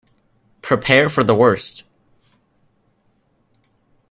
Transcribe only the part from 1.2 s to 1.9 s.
the worst!